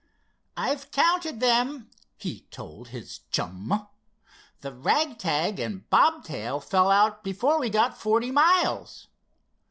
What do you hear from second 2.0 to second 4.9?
he told his chum. "The